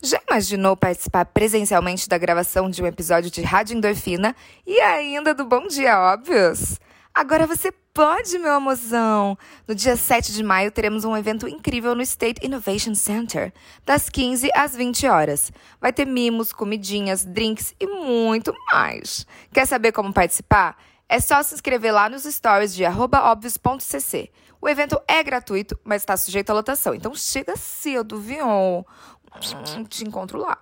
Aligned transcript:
Já 0.00 0.20
imaginou 0.28 0.76
participar 0.76 1.24
presencialmente 1.24 2.08
da 2.08 2.16
gravação 2.16 2.70
de 2.70 2.80
um 2.80 2.86
episódio 2.86 3.32
de 3.32 3.42
Rádio 3.42 3.76
Endorfina 3.76 4.34
e 4.64 4.80
ainda 4.80 5.34
do 5.34 5.44
Bom 5.44 5.66
Dia 5.66 5.98
Óbvios? 5.98 6.78
Agora 7.12 7.48
você 7.48 7.72
pode, 7.92 8.38
meu 8.38 8.52
amorzão! 8.52 9.36
No 9.66 9.74
dia 9.74 9.96
7 9.96 10.32
de 10.32 10.44
maio 10.44 10.70
teremos 10.70 11.04
um 11.04 11.16
evento 11.16 11.48
incrível 11.48 11.96
no 11.96 12.02
State 12.02 12.46
Innovation 12.46 12.94
Center, 12.94 13.52
das 13.84 14.08
15 14.08 14.48
às 14.54 14.76
20 14.76 15.08
horas. 15.08 15.50
Vai 15.80 15.92
ter 15.92 16.06
mimos, 16.06 16.52
comidinhas, 16.52 17.24
drinks 17.24 17.74
e 17.80 17.86
muito 17.88 18.54
mais. 18.70 19.26
Quer 19.52 19.66
saber 19.66 19.90
como 19.90 20.12
participar? 20.12 20.76
É 21.08 21.20
só 21.20 21.42
se 21.42 21.54
inscrever 21.54 21.92
lá 21.92 22.08
nos 22.08 22.24
stories 22.24 22.74
de 22.74 22.84
óbvios.cc. 22.84 24.30
O 24.60 24.68
evento 24.68 25.00
é 25.06 25.22
gratuito, 25.22 25.78
mas 25.84 26.02
está 26.02 26.16
sujeito 26.16 26.50
à 26.50 26.52
lotação, 26.52 26.94
então 26.94 27.14
chega 27.14 27.56
cedo, 27.56 28.20
viu? 28.20 28.84
Te 29.88 30.04
encontro 30.04 30.38
lá. 30.38 30.58